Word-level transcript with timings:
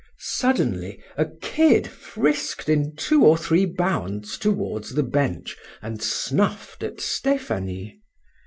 Suddenly 0.17 0.99
a 1.15 1.25
kid 1.43 1.85
frisked 1.85 2.67
in 2.69 2.95
two 2.95 3.23
or 3.23 3.37
three 3.37 3.65
bounds 3.65 4.35
towards 4.35 4.95
the 4.95 5.03
bench 5.03 5.55
and 5.79 6.01
snuffed 6.01 6.81
at 6.81 6.99
Stephanie. 6.99 8.01